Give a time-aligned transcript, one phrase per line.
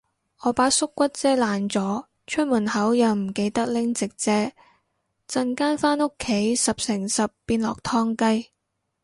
[0.41, 4.31] 我把縮骨遮爛咗，出門口又唔記得拎直遮，
[5.27, 8.49] 陣間返屋企十成十變落湯雞